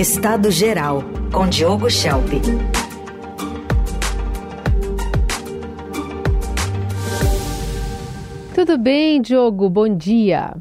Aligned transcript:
Estado 0.00 0.50
Geral, 0.50 1.02
com 1.30 1.46
Diogo 1.46 1.90
Schelp. 1.90 2.26
Tudo 8.54 8.78
bem, 8.78 9.20
Diogo? 9.20 9.68
Bom 9.68 9.94
dia. 9.94 10.56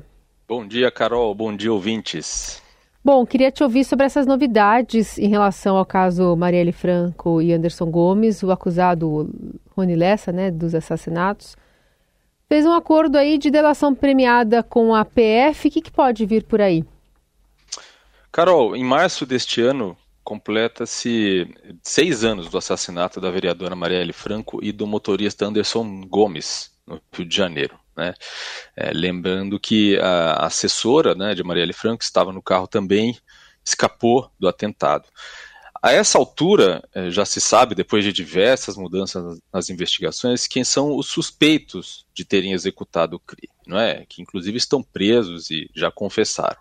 Bom 0.46 0.67
dia, 0.67 0.91
Carol. 0.91 1.33
Bom 1.33 1.55
dia, 1.55 1.71
ouvintes. 1.71 2.62
Bom, 3.02 3.25
queria 3.25 3.49
te 3.49 3.63
ouvir 3.63 3.86
sobre 3.86 4.05
essas 4.05 4.28
novidades 4.28 5.18
em 5.18 5.30
relação 5.30 5.78
ao 5.78 5.86
caso 5.86 6.36
Marielle 6.36 6.74
Franco 6.74 7.42
e 7.42 7.54
Anderson 7.54 7.90
Gomes, 7.90 8.44
o 8.44 8.52
acusado 8.52 9.34
Rony 9.74 9.96
Lessa, 9.96 10.34
né, 10.34 10.52
dos 10.52 10.76
assassinatos. 10.76 11.56
Fez 12.50 12.66
um 12.66 12.74
acordo 12.74 13.18
aí 13.18 13.38
de 13.38 13.50
delação 13.50 13.96
premiada 13.96 14.62
com 14.62 14.94
a 14.94 15.06
PF. 15.06 15.70
O 15.70 15.71
que, 15.71 15.80
que 15.80 15.92
pode 15.92 16.26
vir 16.26 16.44
por 16.44 16.60
aí? 16.60 16.84
Carol, 18.32 18.75
em 18.75 18.84
março 18.84 19.25
deste 19.25 19.61
ano, 19.61 19.98
completa-se 20.23 21.47
seis 21.82 22.24
anos 22.24 22.50
do 22.50 22.57
assassinato 22.57 23.19
da 23.19 23.32
vereadora 23.32 23.75
Marielle 23.75 24.14
Franco 24.14 24.60
e 24.64 24.71
do 24.71 24.86
motorista 24.86 25.46
Anderson 25.46 26.02
Gomes, 26.02 26.71
no 26.86 27.02
Rio 27.11 27.25
de 27.25 27.36
Janeiro. 27.36 27.79
Né? 27.97 28.14
É, 28.75 28.92
lembrando 28.93 29.60
que 29.60 29.97
a 30.00 30.46
assessora 30.46 31.15
né, 31.15 31.33
de 31.33 31.43
Marielle 31.43 31.74
Franco 31.74 32.03
estava 32.03 32.31
no 32.31 32.42
carro 32.42 32.67
também, 32.67 33.17
escapou 33.66 34.31
do 34.39 34.47
atentado. 34.47 35.09
A 35.81 35.91
essa 35.91 36.17
altura, 36.17 36.83
é, 36.94 37.09
já 37.09 37.25
se 37.25 37.41
sabe, 37.41 37.73
depois 37.73 38.03
de 38.03 38.11
diversas 38.11 38.75
mudanças 38.75 39.39
nas 39.52 39.69
investigações, 39.69 40.45
quem 40.45 40.64
são 40.64 40.95
os 40.95 41.08
suspeitos 41.08 42.05
de 42.14 42.25
terem 42.25 42.52
executado 42.52 43.16
o 43.16 43.19
crime, 43.19 43.53
não 43.66 43.80
é? 43.80 44.05
que 44.08 44.22
inclusive 44.22 44.58
estão 44.58 44.83
presos 44.83 45.50
e 45.50 45.69
já 45.73 45.89
confessaram. 45.89 46.59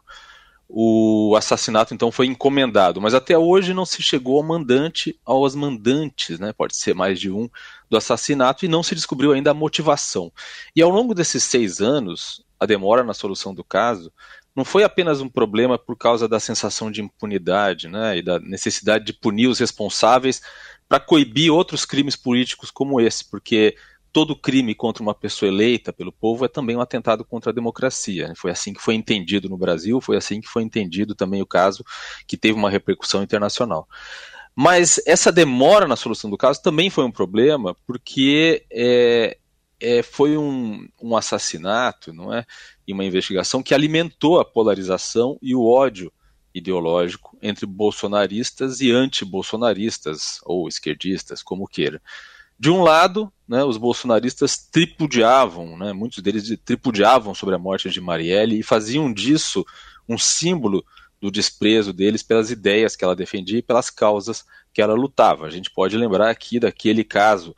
O 0.68 1.34
assassinato 1.34 1.94
então 1.94 2.12
foi 2.12 2.26
encomendado, 2.26 3.00
mas 3.00 3.14
até 3.14 3.38
hoje 3.38 3.72
não 3.72 3.86
se 3.86 4.02
chegou 4.02 4.36
ao 4.36 4.42
mandante, 4.42 5.18
aos 5.24 5.54
mandantes, 5.54 6.38
né? 6.38 6.52
pode 6.52 6.76
ser 6.76 6.94
mais 6.94 7.18
de 7.18 7.30
um, 7.30 7.48
do 7.88 7.96
assassinato 7.96 8.66
e 8.66 8.68
não 8.68 8.82
se 8.82 8.94
descobriu 8.94 9.32
ainda 9.32 9.50
a 9.50 9.54
motivação. 9.54 10.30
E 10.76 10.82
ao 10.82 10.90
longo 10.90 11.14
desses 11.14 11.42
seis 11.42 11.80
anos, 11.80 12.44
a 12.60 12.66
demora 12.66 13.02
na 13.02 13.14
solução 13.14 13.54
do 13.54 13.64
caso 13.64 14.12
não 14.54 14.64
foi 14.64 14.82
apenas 14.82 15.20
um 15.20 15.28
problema 15.28 15.78
por 15.78 15.96
causa 15.96 16.28
da 16.28 16.40
sensação 16.40 16.90
de 16.90 17.00
impunidade 17.00 17.88
né, 17.88 18.18
e 18.18 18.22
da 18.22 18.38
necessidade 18.38 19.04
de 19.04 19.12
punir 19.12 19.46
os 19.46 19.60
responsáveis 19.60 20.42
para 20.88 21.00
coibir 21.00 21.52
outros 21.52 21.84
crimes 21.84 22.16
políticos 22.16 22.70
como 22.70 23.00
esse, 23.00 23.24
porque 23.24 23.76
todo 24.12 24.36
crime 24.36 24.74
contra 24.74 25.02
uma 25.02 25.14
pessoa 25.14 25.48
eleita 25.48 25.92
pelo 25.92 26.12
povo 26.12 26.44
é 26.44 26.48
também 26.48 26.76
um 26.76 26.80
atentado 26.80 27.24
contra 27.24 27.50
a 27.50 27.54
democracia. 27.54 28.32
Foi 28.36 28.50
assim 28.50 28.72
que 28.72 28.80
foi 28.80 28.94
entendido 28.94 29.48
no 29.48 29.56
Brasil, 29.56 30.00
foi 30.00 30.16
assim 30.16 30.40
que 30.40 30.48
foi 30.48 30.62
entendido 30.62 31.14
também 31.14 31.42
o 31.42 31.46
caso 31.46 31.84
que 32.26 32.36
teve 32.36 32.54
uma 32.54 32.70
repercussão 32.70 33.22
internacional. 33.22 33.88
Mas 34.54 35.00
essa 35.06 35.30
demora 35.30 35.86
na 35.86 35.94
solução 35.94 36.28
do 36.28 36.36
caso 36.36 36.60
também 36.60 36.90
foi 36.90 37.04
um 37.04 37.12
problema, 37.12 37.76
porque 37.86 38.66
é, 38.72 39.38
é, 39.80 40.02
foi 40.02 40.36
um, 40.36 40.88
um, 41.00 41.16
assassinato, 41.16 42.12
não 42.12 42.34
é, 42.34 42.44
e 42.86 42.92
uma 42.92 43.04
investigação 43.04 43.62
que 43.62 43.72
alimentou 43.72 44.40
a 44.40 44.44
polarização 44.44 45.38
e 45.40 45.54
o 45.54 45.64
ódio 45.64 46.12
ideológico 46.52 47.38
entre 47.40 47.66
bolsonaristas 47.66 48.80
e 48.80 48.90
anti-bolsonaristas 48.90 50.40
ou 50.44 50.66
esquerdistas, 50.66 51.42
como 51.42 51.68
queira. 51.68 52.02
De 52.58 52.70
um 52.70 52.82
lado, 52.82 53.32
né, 53.46 53.62
os 53.62 53.76
bolsonaristas 53.76 54.58
tripudiavam, 54.58 55.78
né, 55.78 55.92
muitos 55.92 56.22
deles 56.22 56.58
tripudiavam 56.64 57.32
sobre 57.32 57.54
a 57.54 57.58
morte 57.58 57.88
de 57.88 58.00
Marielle 58.00 58.58
e 58.58 58.64
faziam 58.64 59.12
disso 59.12 59.64
um 60.08 60.18
símbolo 60.18 60.84
do 61.20 61.30
desprezo 61.30 61.92
deles 61.92 62.22
pelas 62.22 62.50
ideias 62.50 62.96
que 62.96 63.04
ela 63.04 63.14
defendia 63.14 63.58
e 63.58 63.62
pelas 63.62 63.90
causas 63.90 64.44
que 64.72 64.82
ela 64.82 64.94
lutava. 64.94 65.46
A 65.46 65.50
gente 65.50 65.70
pode 65.70 65.96
lembrar 65.96 66.30
aqui 66.30 66.58
daquele 66.58 67.04
caso 67.04 67.54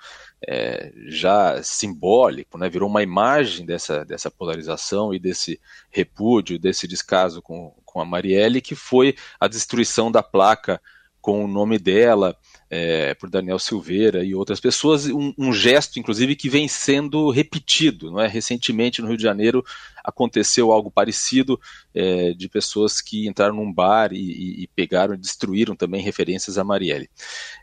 é, 0.46 0.92
já 1.08 1.62
simbólico, 1.62 2.58
né, 2.58 2.68
virou 2.68 2.88
uma 2.88 3.02
imagem 3.02 3.64
dessa, 3.64 4.04
dessa 4.04 4.30
polarização 4.30 5.14
e 5.14 5.18
desse 5.18 5.58
repúdio, 5.90 6.58
desse 6.58 6.86
descaso 6.86 7.40
com, 7.40 7.74
com 7.86 8.00
a 8.00 8.04
Marielle, 8.04 8.60
que 8.60 8.74
foi 8.74 9.14
a 9.38 9.48
destruição 9.48 10.10
da 10.10 10.22
placa 10.22 10.80
com 11.20 11.44
o 11.44 11.48
nome 11.48 11.78
dela, 11.78 12.36
é, 12.70 13.14
por 13.14 13.28
Daniel 13.28 13.58
Silveira 13.58 14.24
e 14.24 14.34
outras 14.34 14.60
pessoas, 14.60 15.06
um, 15.06 15.34
um, 15.36 15.52
gesto, 15.52 15.98
inclusive, 15.98 16.36
que 16.36 16.48
vem 16.48 16.68
sendo 16.68 17.30
repetido. 17.30 18.10
Não 18.10 18.20
é? 18.20 18.28
Recentemente, 18.28 19.02
no 19.02 19.08
Rio 19.08 19.16
de 19.16 19.22
Janeiro, 19.22 19.64
aconteceu 20.04 20.72
algo 20.72 20.90
parecido 20.90 21.60
é, 21.94 22.32
de 22.32 22.48
pessoas 22.48 23.00
que 23.00 23.26
entraram 23.26 23.56
num 23.56 23.72
bar 23.72 24.12
e, 24.12 24.62
e, 24.62 24.66
pegaram 24.68 25.14
e 25.14 25.18
destruíram 25.18 25.74
também 25.74 26.00
referências 26.00 26.58
a 26.58 26.64
Marielle. 26.64 27.10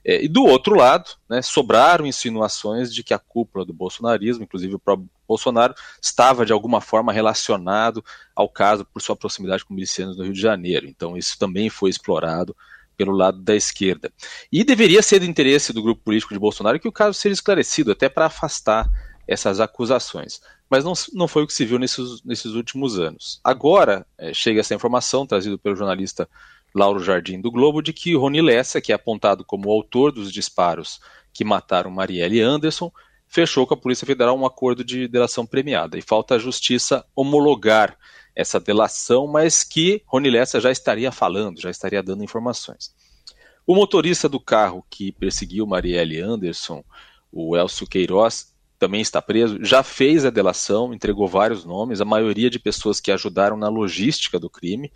É, 0.05 0.23
e 0.23 0.27
do 0.27 0.43
outro 0.43 0.75
lado, 0.75 1.09
né, 1.29 1.41
sobraram 1.41 2.05
insinuações 2.05 2.93
de 2.93 3.03
que 3.03 3.13
a 3.13 3.19
cúpula 3.19 3.65
do 3.65 3.73
bolsonarismo, 3.73 4.43
inclusive 4.43 4.75
o 4.75 4.79
próprio 4.79 5.09
Bolsonaro, 5.27 5.73
estava 6.01 6.45
de 6.45 6.53
alguma 6.53 6.79
forma 6.79 7.11
relacionado 7.11 8.03
ao 8.35 8.47
caso 8.47 8.85
por 8.85 9.01
sua 9.01 9.15
proximidade 9.15 9.65
com 9.65 9.73
milicianos 9.73 10.17
no 10.17 10.23
Rio 10.23 10.33
de 10.33 10.41
Janeiro. 10.41 10.85
Então, 10.85 11.17
isso 11.17 11.39
também 11.39 11.69
foi 11.69 11.89
explorado 11.89 12.55
pelo 12.97 13.11
lado 13.11 13.37
da 13.37 13.55
esquerda. 13.55 14.11
E 14.51 14.63
deveria 14.63 15.01
ser 15.01 15.19
do 15.19 15.25
interesse 15.25 15.71
do 15.71 15.83
grupo 15.83 16.01
político 16.03 16.33
de 16.33 16.39
Bolsonaro 16.39 16.79
que 16.79 16.87
o 16.87 16.91
caso 16.91 17.17
seja 17.17 17.33
esclarecido, 17.33 17.91
até 17.91 18.09
para 18.09 18.25
afastar 18.25 18.89
essas 19.27 19.59
acusações. 19.59 20.41
Mas 20.69 20.83
não, 20.83 20.93
não 21.13 21.27
foi 21.27 21.43
o 21.43 21.47
que 21.47 21.53
se 21.53 21.65
viu 21.65 21.77
nesses, 21.77 22.23
nesses 22.23 22.53
últimos 22.53 22.99
anos. 22.99 23.39
Agora 23.43 24.05
é, 24.17 24.33
chega 24.33 24.59
essa 24.59 24.75
informação, 24.75 25.25
trazida 25.25 25.57
pelo 25.57 25.75
jornalista 25.75 26.27
Lauro 26.73 26.99
Jardim 26.99 27.39
do 27.39 27.51
Globo, 27.51 27.81
de 27.81 27.93
que 27.93 28.15
Rony 28.15 28.41
Lessa, 28.41 28.81
que 28.81 28.91
é 28.91 28.95
apontado 28.95 29.45
como 29.45 29.71
autor 29.71 30.11
dos 30.11 30.31
disparos 30.31 30.99
que 31.31 31.45
mataram 31.45 31.91
Marielle 31.91 32.41
Anderson, 32.41 32.91
fechou 33.27 33.67
com 33.67 33.73
a 33.73 33.77
Polícia 33.77 34.07
Federal 34.07 34.37
um 34.37 34.45
acordo 34.45 34.83
de 34.83 35.07
delação 35.07 35.45
premiada. 35.45 35.97
E 35.97 36.01
falta 36.01 36.35
a 36.35 36.39
Justiça 36.39 37.05
homologar 37.15 37.97
essa 38.37 38.59
delação, 38.59 39.25
mas 39.25 39.63
que 39.63 40.03
Rony 40.05 40.29
Lessa 40.29 40.61
já 40.61 40.69
estaria 40.69 41.11
falando, 41.11 41.59
já 41.59 41.71
estaria 41.71 42.03
dando 42.03 42.23
informações. 42.23 42.93
O 43.65 43.73
motorista 43.73 44.29
do 44.29 44.39
carro 44.39 44.85
que 44.91 45.11
perseguiu 45.11 45.65
Marielle 45.65 46.21
Anderson, 46.21 46.83
o 47.31 47.57
Elcio 47.57 47.87
Queiroz, 47.87 48.53
também 48.77 49.01
está 49.01 49.19
preso, 49.23 49.57
já 49.65 49.81
fez 49.81 50.23
a 50.23 50.29
delação, 50.29 50.93
entregou 50.93 51.27
vários 51.27 51.65
nomes, 51.65 51.99
a 51.99 52.05
maioria 52.05 52.47
de 52.47 52.59
pessoas 52.59 52.99
que 52.99 53.11
ajudaram 53.11 53.57
na 53.57 53.69
logística 53.69 54.39
do 54.39 54.51
crime, 54.51 54.93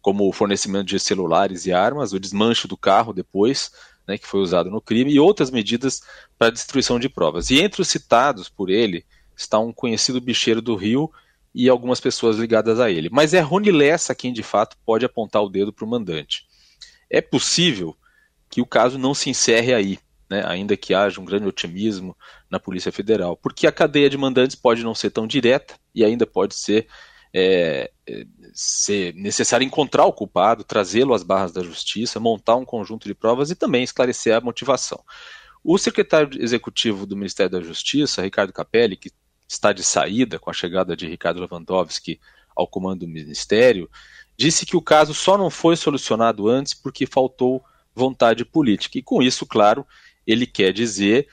como 0.00 0.26
o 0.26 0.32
fornecimento 0.32 0.86
de 0.86 0.98
celulares 0.98 1.66
e 1.66 1.72
armas, 1.74 2.14
o 2.14 2.18
desmanche 2.18 2.66
do 2.66 2.78
carro 2.78 3.12
depois, 3.12 3.70
né, 4.08 4.16
que 4.16 4.26
foi 4.26 4.40
usado 4.40 4.70
no 4.70 4.80
crime, 4.80 5.12
e 5.12 5.20
outras 5.20 5.50
medidas 5.50 6.00
para 6.38 6.48
destruição 6.48 6.98
de 6.98 7.10
provas. 7.10 7.50
E 7.50 7.60
entre 7.60 7.82
os 7.82 7.88
citados 7.88 8.48
por 8.48 8.70
ele 8.70 9.04
está 9.36 9.58
um 9.58 9.70
conhecido 9.70 10.18
bicheiro 10.18 10.62
do 10.62 10.74
Rio 10.74 11.12
e 11.54 11.68
algumas 11.68 12.00
pessoas 12.00 12.36
ligadas 12.36 12.78
a 12.78 12.90
ele. 12.90 13.08
Mas 13.10 13.34
é 13.34 13.40
Rony 13.40 13.70
Lessa 13.70 14.14
quem 14.14 14.32
de 14.32 14.42
fato 14.42 14.76
pode 14.84 15.04
apontar 15.04 15.42
o 15.42 15.48
dedo 15.48 15.72
para 15.72 15.84
o 15.84 15.88
mandante. 15.88 16.44
É 17.08 17.20
possível 17.20 17.96
que 18.48 18.60
o 18.60 18.66
caso 18.66 18.98
não 18.98 19.14
se 19.14 19.30
encerre 19.30 19.74
aí, 19.74 19.98
né, 20.28 20.44
ainda 20.46 20.76
que 20.76 20.94
haja 20.94 21.20
um 21.20 21.24
grande 21.24 21.46
otimismo 21.46 22.16
na 22.48 22.60
Polícia 22.60 22.92
Federal, 22.92 23.36
porque 23.36 23.66
a 23.66 23.72
cadeia 23.72 24.08
de 24.08 24.16
mandantes 24.16 24.56
pode 24.56 24.82
não 24.84 24.94
ser 24.94 25.10
tão 25.10 25.26
direta 25.26 25.74
e 25.94 26.04
ainda 26.04 26.26
pode 26.26 26.54
ser, 26.54 26.86
é, 27.32 27.90
é 28.06 28.26
ser 28.52 29.14
necessário 29.14 29.64
encontrar 29.64 30.04
o 30.04 30.12
culpado, 30.12 30.64
trazê-lo 30.64 31.14
às 31.14 31.22
barras 31.22 31.52
da 31.52 31.62
justiça, 31.62 32.20
montar 32.20 32.56
um 32.56 32.64
conjunto 32.64 33.08
de 33.08 33.14
provas 33.14 33.50
e 33.50 33.56
também 33.56 33.82
esclarecer 33.82 34.36
a 34.36 34.40
motivação. 34.40 35.02
O 35.62 35.76
secretário 35.76 36.42
executivo 36.42 37.06
do 37.06 37.16
Ministério 37.16 37.52
da 37.52 37.60
Justiça, 37.60 38.22
Ricardo 38.22 38.52
Capelli, 38.52 38.96
que 38.96 39.10
está 39.50 39.72
de 39.72 39.82
saída 39.82 40.38
com 40.38 40.48
a 40.48 40.52
chegada 40.52 40.96
de 40.96 41.08
Ricardo 41.08 41.40
Lewandowski 41.40 42.20
ao 42.54 42.68
comando 42.68 43.00
do 43.00 43.08
ministério, 43.08 43.90
disse 44.36 44.64
que 44.64 44.76
o 44.76 44.82
caso 44.82 45.12
só 45.12 45.36
não 45.36 45.50
foi 45.50 45.76
solucionado 45.76 46.48
antes 46.48 46.72
porque 46.72 47.04
faltou 47.04 47.62
vontade 47.92 48.44
política. 48.44 48.98
E 48.98 49.02
com 49.02 49.20
isso, 49.20 49.44
claro, 49.44 49.84
ele 50.24 50.46
quer 50.46 50.72
dizer 50.72 51.28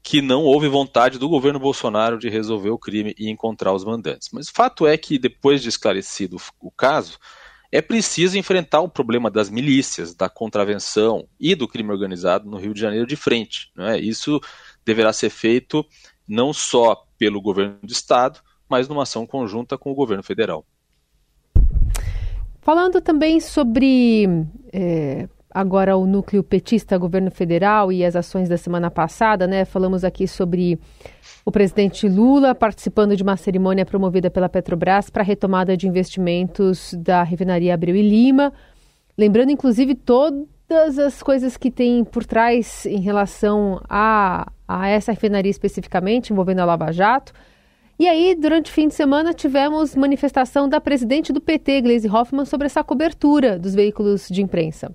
que 0.00 0.22
não 0.22 0.44
houve 0.44 0.68
vontade 0.68 1.18
do 1.18 1.28
governo 1.28 1.58
Bolsonaro 1.58 2.18
de 2.18 2.28
resolver 2.28 2.70
o 2.70 2.78
crime 2.78 3.12
e 3.18 3.28
encontrar 3.28 3.72
os 3.72 3.84
mandantes. 3.84 4.28
Mas 4.32 4.48
o 4.48 4.52
fato 4.52 4.86
é 4.86 4.96
que, 4.96 5.18
depois 5.18 5.60
de 5.60 5.68
esclarecido 5.68 6.36
o 6.60 6.70
caso, 6.70 7.18
é 7.72 7.82
preciso 7.82 8.38
enfrentar 8.38 8.80
o 8.80 8.88
problema 8.88 9.28
das 9.28 9.50
milícias, 9.50 10.14
da 10.14 10.28
contravenção 10.28 11.26
e 11.40 11.56
do 11.56 11.66
crime 11.66 11.90
organizado 11.90 12.48
no 12.48 12.58
Rio 12.58 12.72
de 12.72 12.80
Janeiro 12.80 13.06
de 13.08 13.16
frente. 13.16 13.72
Né? 13.74 13.98
Isso 13.98 14.40
deverá 14.84 15.12
ser 15.12 15.30
feito 15.30 15.84
não 16.28 16.52
só 16.52 17.04
pelo 17.18 17.40
governo 17.40 17.78
do 17.82 17.92
estado, 17.92 18.40
mas 18.68 18.88
numa 18.88 19.04
ação 19.04 19.26
conjunta 19.26 19.78
com 19.78 19.90
o 19.90 19.94
governo 19.94 20.22
federal. 20.22 20.64
Falando 22.60 23.00
também 23.00 23.40
sobre 23.40 24.26
é, 24.72 25.28
agora 25.50 25.96
o 25.96 26.04
núcleo 26.04 26.42
petista, 26.42 26.98
governo 26.98 27.30
federal 27.30 27.92
e 27.92 28.04
as 28.04 28.16
ações 28.16 28.48
da 28.48 28.58
semana 28.58 28.90
passada, 28.90 29.46
né? 29.46 29.64
Falamos 29.64 30.04
aqui 30.04 30.26
sobre 30.26 30.78
o 31.44 31.52
presidente 31.52 32.08
Lula 32.08 32.54
participando 32.54 33.16
de 33.16 33.22
uma 33.22 33.36
cerimônia 33.36 33.86
promovida 33.86 34.28
pela 34.30 34.48
Petrobras 34.48 35.08
para 35.08 35.22
a 35.22 35.24
retomada 35.24 35.76
de 35.76 35.86
investimentos 35.86 36.92
da 36.94 37.22
refinaria 37.22 37.72
Abreu 37.72 37.94
e 37.94 38.02
Lima. 38.02 38.52
lembrando 39.16 39.52
inclusive 39.52 39.94
todas 40.68 40.98
as 40.98 41.22
coisas 41.22 41.56
que 41.56 41.70
tem 41.70 42.04
por 42.04 42.24
trás 42.24 42.86
em 42.86 43.00
relação 43.00 43.80
a, 43.88 44.50
a 44.66 44.88
essa 44.88 45.12
refinaria 45.12 45.50
especificamente, 45.50 46.32
envolvendo 46.32 46.60
a 46.60 46.64
Lava 46.64 46.92
Jato. 46.92 47.32
E 47.98 48.06
aí, 48.06 48.34
durante 48.34 48.70
o 48.70 48.74
fim 48.74 48.88
de 48.88 48.94
semana, 48.94 49.32
tivemos 49.32 49.94
manifestação 49.94 50.68
da 50.68 50.80
presidente 50.80 51.32
do 51.32 51.40
PT, 51.40 51.80
Gleisi 51.80 52.08
Hoffmann, 52.08 52.44
sobre 52.44 52.66
essa 52.66 52.84
cobertura 52.84 53.58
dos 53.58 53.74
veículos 53.74 54.28
de 54.28 54.42
imprensa. 54.42 54.94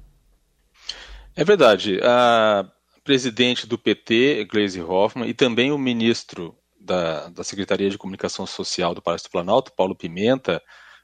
É 1.36 1.44
verdade. 1.44 2.00
A 2.04 2.70
presidente 3.04 3.66
do 3.66 3.78
PT, 3.78 4.46
Gleisi 4.52 4.82
Hoffmann, 4.82 5.28
e 5.28 5.34
também 5.34 5.72
o 5.72 5.78
ministro 5.78 6.56
da, 6.80 7.30
da 7.30 7.44
Secretaria 7.44 7.90
de 7.90 7.98
Comunicação 7.98 8.46
Social 8.46 8.94
do 8.94 9.02
Palácio 9.02 9.28
do 9.28 9.32
Planalto, 9.32 9.74
Paulo 9.76 9.96
Pimenta, 9.96 10.62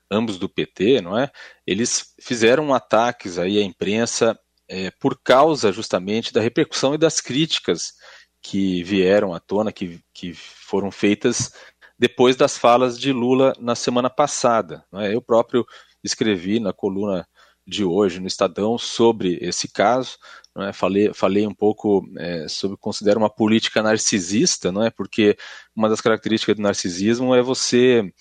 ambos 0.09 0.37
do 0.37 0.47
PT, 0.47 1.01
não 1.01 1.17
é? 1.17 1.31
Eles 1.65 2.13
fizeram 2.21 2.73
ataques 2.73 3.39
aí 3.39 3.57
à 3.57 3.63
imprensa 3.63 4.37
é, 4.67 4.91
por 4.91 5.19
causa 5.21 5.71
justamente 5.71 6.33
da 6.33 6.41
repercussão 6.41 6.93
e 6.93 6.97
das 6.97 7.21
críticas 7.21 7.93
que 8.41 8.83
vieram 8.83 9.33
à 9.33 9.39
tona, 9.39 9.71
que, 9.71 9.99
que 10.13 10.33
foram 10.33 10.91
feitas 10.91 11.51
depois 11.97 12.35
das 12.35 12.57
falas 12.57 12.99
de 12.99 13.11
Lula 13.11 13.53
na 13.59 13.75
semana 13.75 14.09
passada. 14.09 14.85
É? 14.95 15.13
Eu 15.13 15.21
próprio 15.21 15.65
escrevi 16.03 16.59
na 16.59 16.71
coluna 16.71 17.27
de 17.65 17.83
hoje 17.83 18.19
no 18.19 18.27
Estadão 18.27 18.77
sobre 18.77 19.37
esse 19.41 19.67
caso. 19.67 20.17
É? 20.59 20.71
falei, 20.71 21.13
falei 21.13 21.45
um 21.45 21.53
pouco 21.53 22.07
é, 22.17 22.47
sobre 22.47 22.77
considero 22.77 23.19
uma 23.19 23.29
política 23.29 23.81
narcisista, 23.81 24.71
não 24.71 24.83
é? 24.83 24.89
Porque 24.89 25.37
uma 25.75 25.89
das 25.89 26.01
características 26.01 26.55
do 26.55 26.61
narcisismo 26.61 27.35
é 27.35 27.41
você 27.41 28.11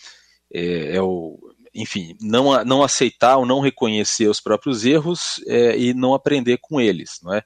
é, 0.52 0.96
é 0.96 1.02
o 1.02 1.38
enfim, 1.76 2.16
não, 2.20 2.64
não 2.64 2.82
aceitar 2.82 3.36
ou 3.36 3.46
não 3.46 3.60
reconhecer 3.60 4.28
os 4.28 4.40
próprios 4.40 4.84
erros 4.84 5.40
é, 5.46 5.78
e 5.78 5.94
não 5.94 6.14
aprender 6.14 6.58
com 6.58 6.80
eles, 6.80 7.20
não 7.22 7.34
é? 7.34 7.42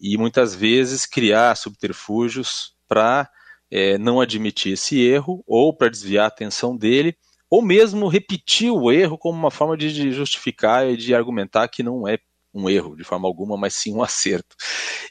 E 0.00 0.16
muitas 0.16 0.54
vezes 0.54 1.06
criar 1.06 1.56
subterfúgios 1.56 2.74
para 2.88 3.28
é, 3.70 3.98
não 3.98 4.20
admitir 4.20 4.74
esse 4.74 5.00
erro 5.00 5.42
ou 5.46 5.74
para 5.74 5.88
desviar 5.88 6.24
a 6.24 6.28
atenção 6.28 6.76
dele 6.76 7.16
ou 7.50 7.60
mesmo 7.60 8.08
repetir 8.08 8.70
o 8.70 8.90
erro 8.90 9.18
como 9.18 9.38
uma 9.38 9.50
forma 9.50 9.76
de 9.76 10.10
justificar 10.10 10.88
e 10.88 10.96
de 10.96 11.14
argumentar 11.14 11.68
que 11.68 11.82
não 11.82 12.08
é 12.08 12.18
um 12.54 12.68
erro 12.68 12.96
de 12.96 13.04
forma 13.04 13.26
alguma, 13.26 13.56
mas 13.56 13.74
sim 13.74 13.94
um 13.94 14.02
acerto. 14.02 14.56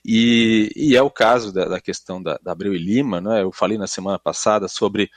E, 0.06 0.72
e 0.76 0.96
é 0.96 1.02
o 1.02 1.10
caso 1.10 1.54
da, 1.54 1.66
da 1.66 1.82
questão 1.82 2.22
da, 2.22 2.40
da, 2.42 2.52
Abreu 2.52 2.74
e 2.74 2.78
Lima, 2.78 3.22
né? 3.22 3.44
eu 3.44 3.52
falei 3.52 3.78
na 3.78 3.88
semana 3.88 4.20
passada 4.20 4.68
sobre 4.68 5.10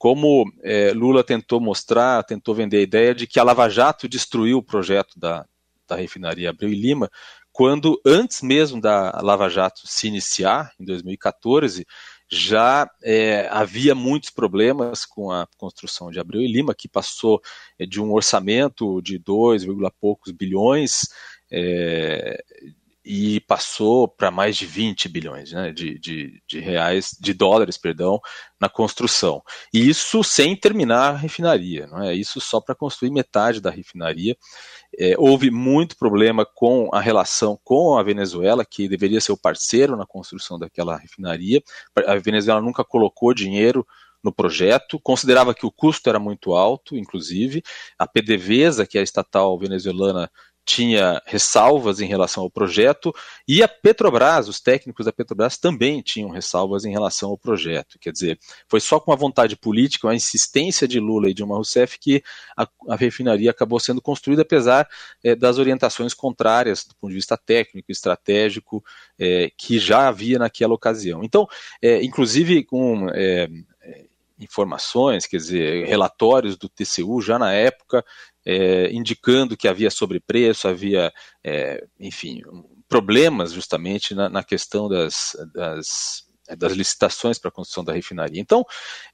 como 0.00 0.50
é, 0.62 0.92
Lula 0.94 1.22
tentou 1.22 1.60
mostrar, 1.60 2.24
tentou 2.24 2.54
vender 2.54 2.78
a 2.78 2.82
ideia 2.82 3.14
de 3.14 3.26
que 3.26 3.38
a 3.38 3.42
Lava 3.42 3.68
Jato 3.68 4.08
destruiu 4.08 4.56
o 4.56 4.62
projeto 4.62 5.20
da, 5.20 5.44
da 5.86 5.94
refinaria 5.94 6.48
Abreu 6.48 6.70
e 6.70 6.74
Lima, 6.74 7.10
quando 7.52 8.00
antes 8.06 8.40
mesmo 8.40 8.80
da 8.80 9.20
Lava 9.22 9.50
Jato 9.50 9.82
se 9.84 10.08
iniciar, 10.08 10.72
em 10.80 10.86
2014, 10.86 11.86
já 12.30 12.90
é, 13.02 13.46
havia 13.50 13.94
muitos 13.94 14.30
problemas 14.30 15.04
com 15.04 15.30
a 15.30 15.46
construção 15.58 16.10
de 16.10 16.18
Abreu 16.18 16.40
e 16.40 16.50
Lima, 16.50 16.74
que 16.74 16.88
passou 16.88 17.38
é, 17.78 17.84
de 17.84 18.00
um 18.00 18.10
orçamento 18.10 19.02
de 19.02 19.18
2, 19.18 19.66
poucos 20.00 20.32
bilhões 20.32 21.10
é, 21.52 22.42
e 23.12 23.40
passou 23.40 24.06
para 24.06 24.30
mais 24.30 24.56
de 24.56 24.64
20 24.64 25.08
bilhões 25.08 25.50
né, 25.50 25.72
de, 25.72 25.98
de, 25.98 26.40
de, 26.46 26.60
reais, 26.60 27.10
de 27.18 27.34
dólares, 27.34 27.76
perdão, 27.76 28.20
na 28.60 28.68
construção. 28.68 29.42
E 29.74 29.88
isso 29.88 30.22
sem 30.22 30.54
terminar 30.54 31.14
a 31.14 31.16
refinaria, 31.16 31.88
não 31.88 32.04
é? 32.04 32.14
Isso 32.14 32.40
só 32.40 32.60
para 32.60 32.72
construir 32.72 33.10
metade 33.10 33.60
da 33.60 33.68
refinaria. 33.68 34.36
É, 34.96 35.16
houve 35.18 35.50
muito 35.50 35.96
problema 35.96 36.46
com 36.46 36.88
a 36.92 37.00
relação 37.00 37.58
com 37.64 37.98
a 37.98 38.02
Venezuela, 38.04 38.64
que 38.64 38.88
deveria 38.88 39.20
ser 39.20 39.32
o 39.32 39.36
parceiro 39.36 39.96
na 39.96 40.06
construção 40.06 40.56
daquela 40.56 40.96
refinaria. 40.96 41.60
A 42.06 42.14
Venezuela 42.14 42.60
nunca 42.60 42.84
colocou 42.84 43.34
dinheiro 43.34 43.84
no 44.22 44.32
projeto, 44.32 45.00
considerava 45.00 45.54
que 45.54 45.66
o 45.66 45.72
custo 45.72 46.08
era 46.08 46.20
muito 46.20 46.52
alto, 46.52 46.96
inclusive. 46.96 47.62
A 47.98 48.06
PDVSA, 48.06 48.86
que 48.86 48.98
é 48.98 49.00
a 49.00 49.04
estatal 49.04 49.58
venezuelana, 49.58 50.30
tinha 50.70 51.20
ressalvas 51.26 52.00
em 52.00 52.06
relação 52.06 52.44
ao 52.44 52.50
projeto 52.50 53.12
e 53.46 53.60
a 53.60 53.66
Petrobras, 53.66 54.46
os 54.46 54.60
técnicos 54.60 55.04
da 55.04 55.12
Petrobras 55.12 55.58
também 55.58 56.00
tinham 56.00 56.30
ressalvas 56.30 56.84
em 56.84 56.92
relação 56.92 57.30
ao 57.30 57.36
projeto. 57.36 57.98
Quer 57.98 58.12
dizer, 58.12 58.38
foi 58.68 58.78
só 58.78 59.00
com 59.00 59.12
a 59.12 59.16
vontade 59.16 59.56
política, 59.56 60.08
a 60.08 60.14
insistência 60.14 60.86
de 60.86 61.00
Lula 61.00 61.28
e 61.28 61.34
Dilma 61.34 61.56
Rousseff 61.56 61.98
que 61.98 62.22
a, 62.56 62.68
a 62.88 62.94
refinaria 62.94 63.50
acabou 63.50 63.80
sendo 63.80 64.00
construída, 64.00 64.42
apesar 64.42 64.88
é, 65.24 65.34
das 65.34 65.58
orientações 65.58 66.14
contrárias 66.14 66.84
do 66.84 66.94
ponto 66.94 67.10
de 67.10 67.16
vista 67.16 67.36
técnico, 67.36 67.90
estratégico, 67.90 68.84
é, 69.18 69.50
que 69.56 69.76
já 69.80 70.06
havia 70.06 70.38
naquela 70.38 70.74
ocasião. 70.74 71.24
Então, 71.24 71.48
é, 71.82 72.00
inclusive 72.04 72.62
com 72.62 73.08
informações, 74.40 75.26
quer 75.26 75.36
dizer, 75.36 75.86
relatórios 75.86 76.56
do 76.56 76.68
TCU 76.68 77.20
já 77.20 77.38
na 77.38 77.52
época 77.52 78.04
é, 78.44 78.90
indicando 78.92 79.56
que 79.56 79.68
havia 79.68 79.90
sobrepreço, 79.90 80.68
havia, 80.68 81.12
é, 81.44 81.84
enfim, 81.98 82.42
problemas 82.88 83.52
justamente 83.52 84.14
na, 84.14 84.28
na 84.28 84.42
questão 84.42 84.88
das, 84.88 85.36
das, 85.54 86.24
das 86.56 86.72
licitações 86.72 87.38
para 87.38 87.48
a 87.48 87.52
construção 87.52 87.84
da 87.84 87.92
refinaria. 87.92 88.40
Então, 88.40 88.64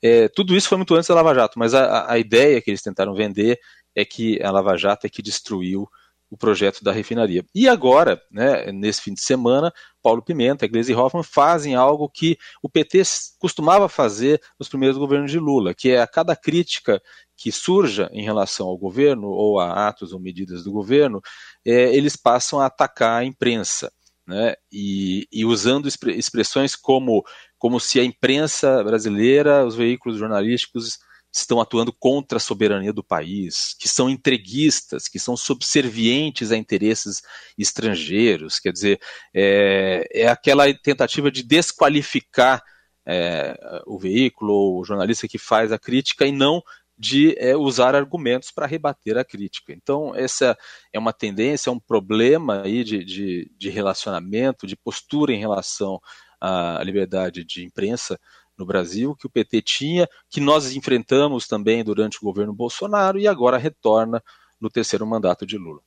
é, 0.03 0.29
tudo 0.29 0.57
isso 0.57 0.69
foi 0.69 0.79
muito 0.79 0.95
antes 0.95 1.09
da 1.09 1.15
Lava 1.15 1.35
Jato, 1.35 1.59
mas 1.59 1.75
a, 1.75 2.11
a 2.11 2.19
ideia 2.19 2.61
que 2.61 2.71
eles 2.71 2.83
tentaram 2.83 3.15
vender 3.15 3.59
é 3.95 4.05
que 4.05 4.41
a 4.43 4.51
Lava 4.51 4.77
Jato 4.77 5.07
é 5.07 5.11
que 5.11 5.23
destruiu 5.23 5.89
o 6.29 6.37
projeto 6.37 6.83
da 6.83 6.93
refinaria. 6.93 7.45
E 7.55 7.69
agora, 7.69 8.21
né, 8.31 8.73
nesse 8.73 9.01
fim 9.01 9.15
de 9.15 9.21
semana, 9.21 9.73
Paulo 10.07 10.23
Pimenta 10.23 10.65
e 10.65 10.69
Gleisi 10.69 10.95
Hoffmann 10.95 11.25
fazem 11.25 11.75
algo 11.75 12.09
que 12.09 12.39
o 12.63 12.69
PT 12.69 13.03
costumava 13.41 13.89
fazer 13.89 14.41
nos 14.57 14.69
primeiros 14.69 14.97
governos 14.97 15.33
de 15.33 15.39
Lula, 15.41 15.75
que 15.75 15.91
é 15.91 16.01
a 16.01 16.07
cada 16.07 16.37
crítica 16.37 17.03
que 17.37 17.51
surja 17.51 18.09
em 18.13 18.23
relação 18.23 18.69
ao 18.69 18.79
governo 18.79 19.27
ou 19.27 19.59
a 19.59 19.89
atos 19.89 20.13
ou 20.13 20.21
medidas 20.21 20.63
do 20.63 20.71
governo, 20.71 21.21
é, 21.65 21.93
eles 21.93 22.15
passam 22.15 22.61
a 22.61 22.67
atacar 22.67 23.21
a 23.21 23.25
imprensa. 23.25 23.93
Né, 24.29 24.55
e, 24.73 25.29
e 25.33 25.45
usando 25.45 25.87
expressões 25.87 26.75
como, 26.75 27.25
como 27.59 27.79
se 27.79 28.01
a 28.01 28.05
imprensa 28.05 28.83
brasileira, 28.83 29.65
os 29.65 29.77
veículos 29.77 30.19
jornalísticos 30.19 30.99
estão 31.41 31.61
atuando 31.61 31.93
contra 31.93 32.39
a 32.39 32.41
soberania 32.41 32.93
do 32.93 33.05
país, 33.05 33.75
que 33.79 33.89
são 33.89 34.09
entreguistas, 34.09 35.09
que 35.09 35.19
são 35.19 35.37
subservientes 35.37 36.51
a 36.53 36.57
interesses 36.57 37.23
estrangeiros. 37.59 38.59
Quer 38.59 38.73
dizer, 38.73 39.01
é, 39.35 40.09
é 40.13 40.29
aquela 40.29 40.73
tentativa 40.75 41.31
de 41.31 41.43
desqualificar 41.43 42.63
é, 43.07 43.83
o 43.87 43.99
veículo 43.99 44.53
ou 44.53 44.81
o 44.81 44.85
jornalista 44.85 45.29
que 45.29 45.39
faz 45.39 45.71
a 45.73 45.79
crítica 45.79 46.27
e 46.27 46.33
não 46.33 46.63
de 46.99 47.37
é, 47.39 47.55
usar 47.55 47.95
argumentos 47.95 48.51
para 48.51 48.67
rebater 48.67 49.19
a 49.19 49.25
crítica. 49.25 49.73
Então, 49.73 50.15
essa 50.17 50.57
é 50.93 50.99
uma 50.99 51.13
tendência, 51.13 51.69
é 51.69 51.73
um 51.73 51.79
problema 51.79 52.63
aí 52.63 52.83
de, 52.83 53.05
de, 53.05 53.53
de 53.59 53.69
relacionamento, 53.69 54.67
de 54.67 54.77
postura 54.77 55.33
em 55.33 55.39
relação 55.39 56.01
à 56.41 56.81
liberdade 56.83 57.45
de 57.45 57.65
imprensa 57.65 58.19
no 58.59 58.67
Brasil, 58.67 59.15
que 59.15 59.27
o 59.27 59.31
PT 59.31 59.63
tinha, 59.63 60.09
que 60.31 60.41
nós 60.41 60.75
enfrentamos 60.75 61.47
também 61.47 61.85
durante 61.85 62.19
o 62.19 62.25
governo 62.25 62.53
Bolsonaro 62.53 63.19
e 63.19 63.29
agora 63.29 63.59
retorna 63.59 64.23
no 64.61 64.71
terceiro 64.71 65.07
mandato 65.07 65.47
de 65.47 65.59
Lula. 65.59 65.81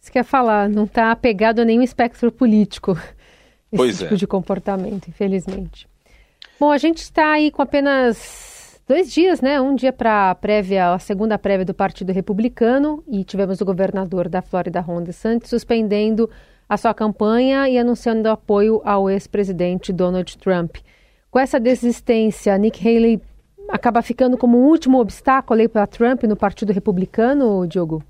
Você 0.00 0.12
quer 0.12 0.24
falar, 0.24 0.68
não 0.68 0.84
está 0.84 1.10
apegado 1.10 1.60
a 1.60 1.64
nenhum 1.64 1.82
espectro 1.82 2.30
político 2.30 2.92
esse 3.72 3.76
pois 3.76 3.98
tipo 3.98 4.14
é. 4.14 4.16
de 4.16 4.26
comportamento, 4.26 5.08
infelizmente. 5.08 5.88
Bom, 6.58 6.70
a 6.70 6.78
gente 6.78 6.98
está 6.98 7.32
aí 7.32 7.50
com 7.50 7.62
apenas 7.62 8.80
dois 8.86 9.12
dias, 9.12 9.40
né? 9.40 9.60
Um 9.60 9.74
dia 9.74 9.92
para 9.92 10.30
a 10.30 10.34
prévia, 10.34 10.94
a 10.94 10.98
segunda 10.98 11.38
prévia 11.38 11.64
do 11.64 11.74
Partido 11.74 12.12
Republicano 12.12 13.04
e 13.06 13.22
tivemos 13.22 13.60
o 13.60 13.64
governador 13.64 14.28
da 14.28 14.40
Flórida, 14.40 14.80
Ron 14.80 15.02
DeSantis, 15.02 15.50
suspendendo 15.50 16.28
a 16.68 16.76
sua 16.76 16.92
campanha 16.92 17.68
e 17.68 17.78
anunciando 17.78 18.28
apoio 18.28 18.80
ao 18.84 19.08
ex-presidente 19.08 19.92
Donald 19.92 20.36
Trump. 20.38 20.76
Com 21.30 21.38
essa 21.38 21.60
desistência, 21.60 22.56
Nick 22.56 22.86
Haley 22.86 23.20
acaba 23.68 24.00
ficando 24.00 24.38
como 24.38 24.58
um 24.58 24.64
último 24.66 24.98
obstáculo 24.98 25.68
para 25.68 25.86
Trump 25.86 26.22
no 26.22 26.36
Partido 26.36 26.72
Republicano, 26.72 27.66
Diogo? 27.66 28.02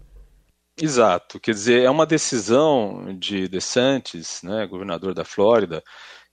Exato, 0.80 1.40
quer 1.40 1.50
dizer, 1.50 1.82
é 1.82 1.90
uma 1.90 2.06
decisão 2.06 3.16
de 3.18 3.48
DeSantis, 3.48 4.40
né, 4.44 4.64
governador 4.66 5.12
da 5.12 5.24
Flórida, 5.24 5.82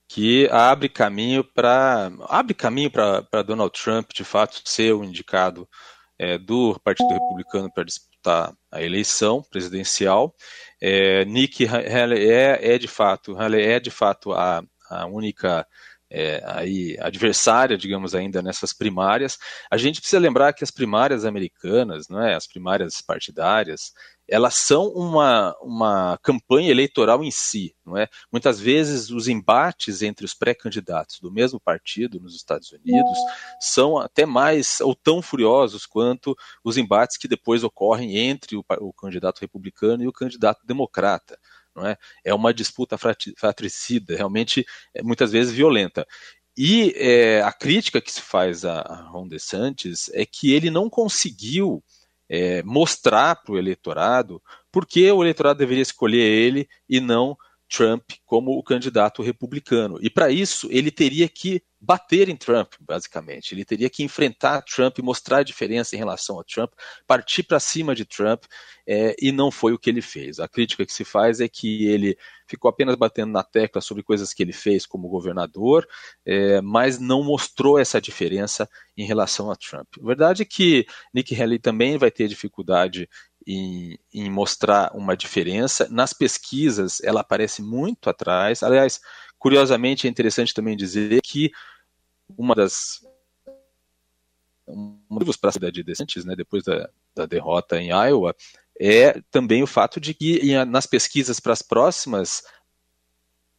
que 0.08 0.48
abre 0.52 0.88
caminho 0.88 1.42
para 1.42 2.12
abre 2.28 2.54
caminho 2.54 2.88
para 2.88 3.42
Donald 3.42 3.72
Trump 3.72 4.12
de 4.14 4.22
fato 4.22 4.62
ser 4.64 4.92
o 4.92 5.02
indicado 5.02 5.68
é, 6.16 6.38
do 6.38 6.78
Partido 6.84 7.12
Republicano 7.12 7.68
para 7.74 7.82
disputar 7.82 8.54
a 8.70 8.80
eleição 8.80 9.42
presidencial. 9.50 10.32
É, 10.80 11.24
Nick 11.24 11.66
Haley 11.66 12.30
é, 12.30 12.74
é 12.74 12.78
de 12.78 12.86
fato 12.86 13.36
Haley 13.36 13.64
é 13.64 13.80
de 13.80 13.90
fato 13.90 14.32
a, 14.32 14.62
a 14.88 15.06
única 15.06 15.66
é, 16.10 16.42
aí 16.46 16.96
adversária, 17.00 17.76
digamos 17.76 18.14
ainda 18.14 18.42
nessas 18.42 18.72
primárias. 18.72 19.38
A 19.70 19.76
gente 19.76 20.00
precisa 20.00 20.20
lembrar 20.20 20.52
que 20.52 20.64
as 20.64 20.70
primárias 20.70 21.24
americanas, 21.24 22.08
não 22.08 22.22
é, 22.22 22.34
as 22.34 22.46
primárias 22.46 23.00
partidárias, 23.00 23.92
elas 24.28 24.54
são 24.54 24.88
uma, 24.88 25.56
uma 25.60 26.18
campanha 26.22 26.70
eleitoral 26.70 27.22
em 27.22 27.30
si, 27.30 27.74
não 27.84 27.96
é? 27.96 28.08
Muitas 28.30 28.58
vezes 28.58 29.10
os 29.10 29.28
embates 29.28 30.02
entre 30.02 30.24
os 30.24 30.34
pré-candidatos 30.34 31.20
do 31.20 31.30
mesmo 31.30 31.60
partido 31.60 32.18
nos 32.18 32.34
Estados 32.34 32.72
Unidos 32.72 33.18
são 33.60 33.98
até 33.98 34.26
mais 34.26 34.80
ou 34.80 34.94
tão 34.96 35.22
furiosos 35.22 35.86
quanto 35.86 36.36
os 36.64 36.76
embates 36.76 37.16
que 37.16 37.28
depois 37.28 37.62
ocorrem 37.62 38.16
entre 38.16 38.56
o, 38.56 38.64
o 38.80 38.92
candidato 38.92 39.40
republicano 39.40 40.02
e 40.02 40.08
o 40.08 40.12
candidato 40.12 40.66
democrata. 40.66 41.38
Não 41.76 41.86
é? 41.86 41.96
é 42.24 42.34
uma 42.34 42.54
disputa 42.54 42.96
fratricida, 42.96 44.16
realmente 44.16 44.64
é, 44.94 45.02
muitas 45.02 45.30
vezes 45.30 45.52
violenta. 45.52 46.06
E 46.56 46.94
é, 46.96 47.42
a 47.42 47.52
crítica 47.52 48.00
que 48.00 48.10
se 48.10 48.22
faz 48.22 48.64
a, 48.64 48.80
a 48.80 49.02
Ron 49.10 49.28
DeSantis 49.28 50.08
é 50.14 50.24
que 50.24 50.54
ele 50.54 50.70
não 50.70 50.88
conseguiu 50.88 51.84
é, 52.28 52.62
mostrar 52.62 53.36
para 53.36 53.52
o 53.52 53.58
eleitorado 53.58 54.42
por 54.72 54.86
que 54.86 55.10
o 55.12 55.22
eleitorado 55.22 55.58
deveria 55.58 55.82
escolher 55.82 56.24
ele 56.24 56.66
e 56.88 56.98
não 56.98 57.36
Trump 57.68 58.10
como 58.24 58.52
o 58.52 58.62
candidato 58.62 59.22
republicano. 59.22 59.98
E 60.00 60.08
para 60.08 60.30
isso 60.30 60.68
ele 60.70 60.90
teria 60.90 61.28
que 61.28 61.62
bater 61.80 62.28
em 62.28 62.36
Trump, 62.36 62.74
basicamente. 62.80 63.54
Ele 63.54 63.64
teria 63.64 63.90
que 63.90 64.02
enfrentar 64.02 64.62
Trump, 64.62 64.98
mostrar 65.00 65.38
a 65.38 65.42
diferença 65.42 65.94
em 65.94 65.98
relação 65.98 66.40
a 66.40 66.44
Trump, 66.44 66.72
partir 67.06 67.42
para 67.42 67.60
cima 67.60 67.94
de 67.94 68.04
Trump, 68.04 68.44
é, 68.86 69.14
e 69.20 69.30
não 69.30 69.50
foi 69.50 69.72
o 69.72 69.78
que 69.78 69.90
ele 69.90 70.02
fez. 70.02 70.40
A 70.40 70.48
crítica 70.48 70.86
que 70.86 70.92
se 70.92 71.04
faz 71.04 71.40
é 71.40 71.48
que 71.48 71.86
ele 71.86 72.16
ficou 72.46 72.68
apenas 72.68 72.96
batendo 72.96 73.32
na 73.32 73.42
tecla 73.42 73.80
sobre 73.80 74.02
coisas 74.02 74.32
que 74.32 74.42
ele 74.42 74.52
fez 74.52 74.86
como 74.86 75.08
governador, 75.08 75.86
é, 76.24 76.60
mas 76.60 76.98
não 76.98 77.22
mostrou 77.22 77.78
essa 77.78 78.00
diferença 78.00 78.68
em 78.96 79.04
relação 79.04 79.50
a 79.50 79.56
Trump. 79.56 79.88
A 80.00 80.06
verdade 80.06 80.42
é 80.42 80.46
que 80.46 80.86
Nick 81.12 81.40
Haley 81.40 81.58
também 81.58 81.98
vai 81.98 82.10
ter 82.10 82.26
dificuldade 82.26 83.08
em, 83.46 83.98
em, 84.12 84.30
mostrar 84.30 84.90
uma 84.94 85.16
diferença. 85.16 85.88
Nas 85.90 86.12
pesquisas, 86.12 87.00
ela 87.02 87.20
aparece 87.20 87.62
muito 87.62 88.10
atrás. 88.10 88.62
Aliás, 88.62 89.00
curiosamente, 89.38 90.06
é 90.06 90.10
interessante 90.10 90.52
também 90.52 90.76
dizer 90.76 91.20
que 91.22 91.52
uma 92.36 92.54
das 92.54 93.00
motivos 95.08 95.36
para 95.36 95.50
a 95.50 95.52
cidade 95.52 95.74
de 95.74 95.84
DeSantis, 95.84 96.24
né, 96.24 96.34
depois 96.34 96.64
da, 96.64 96.90
da, 97.14 97.24
derrota 97.24 97.80
em 97.80 97.90
Iowa, 97.90 98.34
é 98.78 99.20
também 99.30 99.62
o 99.62 99.66
fato 99.66 100.00
de 100.00 100.12
que 100.12 100.54
nas 100.64 100.86
pesquisas 100.86 101.38
para 101.38 101.52
as 101.52 101.62
próximas 101.62 102.42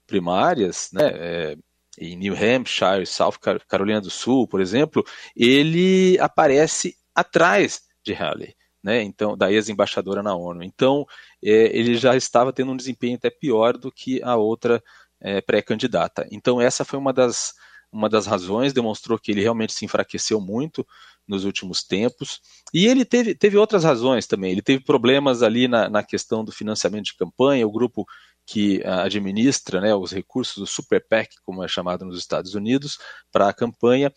primárias, 0.06 0.89
né, 0.91 1.10
é, 1.13 1.58
em 1.98 2.15
New 2.15 2.34
Hampshire, 2.34 3.06
South 3.06 3.39
Carolina 3.67 4.01
do 4.01 4.10
Sul, 4.10 4.48
por 4.48 4.62
exemplo, 4.62 5.03
ele 5.36 6.20
aparece 6.20 6.96
atrás 7.15 7.84
de 8.03 8.13
Haley, 8.13 8.56
né, 8.88 9.03
então 9.03 9.36
da 9.36 9.51
ex-embaixadora 9.51 10.24
na 10.24 10.34
ONU. 10.34 10.63
Então 10.63 11.06
é, 11.44 11.77
ele 11.77 11.98
já 11.98 12.15
estava 12.15 12.53
tendo 12.53 12.72
um 12.72 12.77
desempenho 12.77 13.17
até 13.17 13.29
pior 13.29 13.77
do 13.77 13.91
que 13.91 14.24
a 14.24 14.38
outra 14.38 14.82
é, 15.20 15.41
pré-candidata. 15.41 16.25
Então 16.32 16.62
essa 16.62 16.86
foi 16.86 16.98
uma 16.98 17.12
das 17.12 17.53
uma 17.91 18.10
das 18.10 18.25
razões, 18.25 18.74
demonstrou 18.74 19.17
que 19.17 19.32
ele 19.32 19.41
realmente 19.41 19.74
se 19.74 19.86
enfraqueceu 19.86 20.41
muito 20.41 20.86
nos 21.27 21.46
últimos 21.46 21.84
tempos. 21.84 22.41
E 22.74 22.86
ele 22.86 23.06
teve, 23.06 23.34
teve 23.34 23.58
outras 23.58 23.84
razões 23.84 24.27
também. 24.27 24.51
Ele 24.51 24.62
teve 24.62 24.84
problemas 24.84 25.41
ali 25.41 25.67
na, 25.70 25.89
na 25.89 26.03
questão 26.03 26.44
do 26.44 26.51
financiamento 26.51 27.06
de 27.06 27.15
campanha, 27.15 27.65
o 27.65 27.72
grupo 27.72 28.06
que 28.46 28.79
uh, 28.79 29.01
administra 29.01 29.82
né, 29.82 29.96
os 29.96 30.12
recursos 30.12 30.58
do 30.58 30.67
Super 30.67 31.06
PAC, 31.06 31.36
como 31.46 31.63
é 31.63 31.67
chamado 31.67 32.06
nos 32.06 32.17
Estados 32.17 32.56
Unidos, 32.56 32.98
para 33.32 33.50
a 33.50 33.53
campanha, 33.53 34.12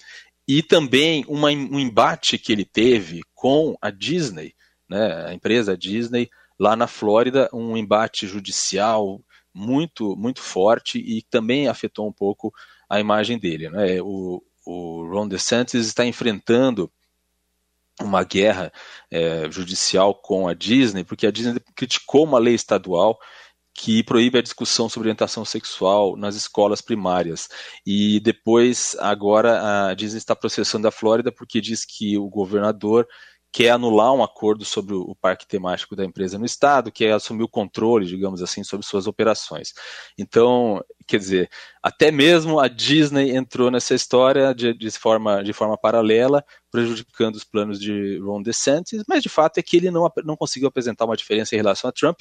e 0.52 0.64
também 0.64 1.24
uma, 1.28 1.46
um 1.50 1.78
embate 1.78 2.36
que 2.36 2.50
ele 2.50 2.64
teve 2.64 3.22
com 3.36 3.76
a 3.80 3.88
Disney, 3.88 4.52
né, 4.88 5.26
a 5.28 5.32
empresa 5.32 5.78
Disney, 5.78 6.28
lá 6.58 6.74
na 6.74 6.88
Flórida, 6.88 7.48
um 7.52 7.76
embate 7.76 8.26
judicial 8.26 9.20
muito, 9.54 10.16
muito 10.16 10.40
forte 10.40 10.98
e 10.98 11.22
também 11.22 11.68
afetou 11.68 12.08
um 12.08 12.12
pouco 12.12 12.52
a 12.88 12.98
imagem 12.98 13.38
dele. 13.38 13.70
Né? 13.70 14.02
O, 14.02 14.42
o 14.66 15.08
Ron 15.08 15.28
DeSantis 15.28 15.86
está 15.86 16.04
enfrentando 16.04 16.90
uma 18.00 18.24
guerra 18.24 18.72
é, 19.08 19.48
judicial 19.52 20.12
com 20.16 20.48
a 20.48 20.52
Disney, 20.52 21.04
porque 21.04 21.28
a 21.28 21.30
Disney 21.30 21.60
criticou 21.76 22.24
uma 22.24 22.40
lei 22.40 22.56
estadual 22.56 23.20
que 23.82 24.02
proíbe 24.02 24.38
a 24.38 24.42
discussão 24.42 24.90
sobre 24.90 25.08
orientação 25.08 25.42
sexual 25.42 26.14
nas 26.14 26.36
escolas 26.36 26.82
primárias. 26.82 27.48
E 27.86 28.20
depois, 28.20 28.94
agora, 29.00 29.88
a 29.88 29.94
Disney 29.94 30.18
está 30.18 30.36
processando 30.36 30.86
a 30.86 30.90
Flórida 30.90 31.32
porque 31.32 31.62
diz 31.62 31.86
que 31.86 32.18
o 32.18 32.28
governador 32.28 33.08
quer 33.52 33.70
anular 33.70 34.12
um 34.12 34.22
acordo 34.22 34.64
sobre 34.64 34.94
o 34.94 35.14
parque 35.14 35.46
temático 35.46 35.96
da 35.96 36.04
empresa 36.04 36.38
no 36.38 36.44
estado, 36.44 36.92
quer 36.92 37.12
assumir 37.12 37.42
o 37.42 37.48
controle, 37.48 38.06
digamos 38.06 38.42
assim, 38.42 38.62
sobre 38.62 38.86
suas 38.86 39.06
operações. 39.06 39.72
Então, 40.16 40.82
quer 41.06 41.18
dizer, 41.18 41.50
até 41.82 42.12
mesmo 42.12 42.60
a 42.60 42.68
Disney 42.68 43.34
entrou 43.34 43.70
nessa 43.70 43.94
história 43.94 44.54
de, 44.54 44.72
de, 44.72 44.90
forma, 44.92 45.42
de 45.42 45.52
forma 45.52 45.76
paralela, 45.76 46.44
prejudicando 46.70 47.34
os 47.34 47.44
planos 47.44 47.80
de 47.80 48.18
Ron 48.18 48.42
DeSantis, 48.42 49.02
mas 49.08 49.22
de 49.22 49.28
fato 49.28 49.58
é 49.58 49.62
que 49.62 49.76
ele 49.76 49.90
não, 49.90 50.08
não 50.24 50.36
conseguiu 50.36 50.68
apresentar 50.68 51.04
uma 51.04 51.16
diferença 51.16 51.54
em 51.54 51.58
relação 51.58 51.90
a 51.90 51.92
Trump. 51.92 52.20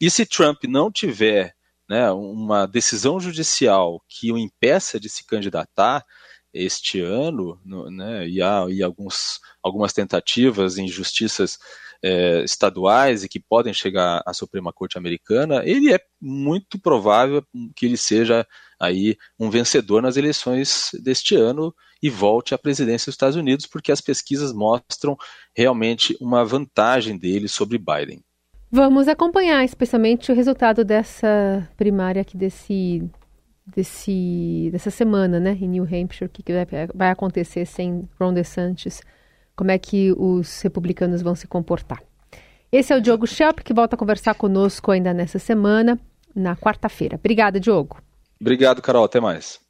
E 0.00 0.10
se 0.10 0.24
Trump 0.24 0.64
não 0.64 0.90
tiver 0.90 1.54
né, 1.90 2.10
uma 2.12 2.66
decisão 2.66 3.20
judicial 3.20 4.00
que 4.08 4.32
o 4.32 4.38
impeça 4.38 4.98
de 4.98 5.10
se 5.10 5.26
candidatar, 5.26 6.06
este 6.52 7.00
ano, 7.00 7.60
no, 7.64 7.90
né, 7.90 8.28
e 8.28 8.42
há 8.42 8.66
e 8.68 8.82
alguns, 8.82 9.40
algumas 9.62 9.92
tentativas 9.92 10.78
em 10.78 10.88
justiças 10.88 11.58
é, 12.02 12.42
estaduais 12.44 13.22
e 13.22 13.28
que 13.28 13.38
podem 13.38 13.74
chegar 13.74 14.22
à 14.26 14.32
Suprema 14.32 14.72
Corte 14.72 14.96
Americana, 14.96 15.62
ele 15.64 15.92
é 15.92 16.00
muito 16.20 16.78
provável 16.78 17.44
que 17.76 17.86
ele 17.86 17.96
seja 17.96 18.46
aí 18.78 19.16
um 19.38 19.50
vencedor 19.50 20.00
nas 20.00 20.16
eleições 20.16 20.90
deste 21.02 21.34
ano 21.34 21.74
e 22.02 22.08
volte 22.08 22.54
à 22.54 22.58
presidência 22.58 23.06
dos 23.06 23.14
Estados 23.14 23.36
Unidos, 23.36 23.66
porque 23.66 23.92
as 23.92 24.00
pesquisas 24.00 24.52
mostram 24.52 25.16
realmente 25.54 26.16
uma 26.20 26.44
vantagem 26.44 27.18
dele 27.18 27.46
sobre 27.46 27.76
Biden. 27.76 28.22
Vamos 28.72 29.08
acompanhar 29.08 29.64
especialmente 29.64 30.30
o 30.30 30.34
resultado 30.34 30.84
dessa 30.84 31.68
primária 31.76 32.22
aqui 32.22 32.36
desse 32.36 33.02
desse, 33.66 34.68
dessa 34.72 34.90
semana, 34.90 35.38
né, 35.38 35.56
em 35.60 35.68
New 35.68 35.84
Hampshire, 35.84 36.26
o 36.26 36.28
que, 36.28 36.42
que 36.42 36.52
vai, 36.52 36.66
vai 36.94 37.10
acontecer 37.10 37.66
sem 37.66 38.08
Ron 38.18 38.34
DeSantis, 38.34 39.02
como 39.54 39.70
é 39.70 39.78
que 39.78 40.12
os 40.12 40.60
republicanos 40.62 41.22
vão 41.22 41.34
se 41.34 41.46
comportar. 41.46 42.02
Esse 42.72 42.92
é 42.92 42.96
o 42.96 43.00
Diogo 43.00 43.26
Schelp, 43.26 43.60
que 43.60 43.74
volta 43.74 43.96
a 43.96 43.98
conversar 43.98 44.34
conosco 44.34 44.90
ainda 44.90 45.12
nessa 45.12 45.38
semana, 45.38 45.98
na 46.34 46.56
quarta-feira. 46.56 47.16
Obrigada, 47.16 47.58
Diogo. 47.58 48.00
Obrigado, 48.40 48.80
Carol. 48.80 49.04
Até 49.04 49.20
mais. 49.20 49.60